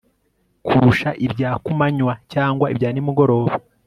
[0.65, 3.51] kurusha ibya ku manywa cyangwa ibya nimugoroba